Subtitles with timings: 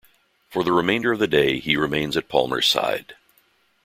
[0.49, 3.13] For the remainder of the day, he remains at Palmer's side.